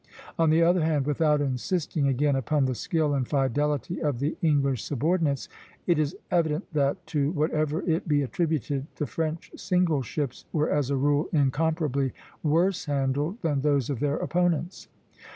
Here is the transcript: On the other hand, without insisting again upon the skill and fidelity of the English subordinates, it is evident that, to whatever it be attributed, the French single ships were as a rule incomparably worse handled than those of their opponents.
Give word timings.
On 0.39 0.49
the 0.49 0.63
other 0.63 0.81
hand, 0.83 1.05
without 1.05 1.41
insisting 1.41 2.07
again 2.07 2.35
upon 2.35 2.65
the 2.65 2.73
skill 2.73 3.13
and 3.13 3.27
fidelity 3.27 4.01
of 4.01 4.17
the 4.17 4.35
English 4.41 4.83
subordinates, 4.83 5.47
it 5.85 5.99
is 5.99 6.17
evident 6.31 6.73
that, 6.73 7.05
to 7.05 7.29
whatever 7.29 7.83
it 7.83 8.07
be 8.07 8.23
attributed, 8.23 8.87
the 8.95 9.05
French 9.05 9.51
single 9.55 10.01
ships 10.01 10.45
were 10.51 10.71
as 10.71 10.89
a 10.89 10.97
rule 10.97 11.29
incomparably 11.31 12.13
worse 12.41 12.85
handled 12.85 13.43
than 13.43 13.61
those 13.61 13.91
of 13.91 13.99
their 13.99 14.17
opponents. 14.17 14.87